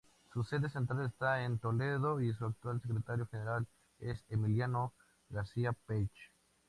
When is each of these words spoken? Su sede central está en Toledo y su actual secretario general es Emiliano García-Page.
Su 0.33 0.43
sede 0.43 0.67
central 0.67 1.05
está 1.05 1.43
en 1.43 1.59
Toledo 1.59 2.19
y 2.21 2.33
su 2.33 2.43
actual 2.45 2.81
secretario 2.81 3.27
general 3.27 3.67
es 3.99 4.25
Emiliano 4.29 4.95
García-Page. 5.29 6.31